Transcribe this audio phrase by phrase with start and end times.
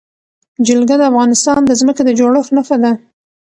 [0.67, 2.91] جلګه د افغانستان د ځمکې د جوړښت نښه ده.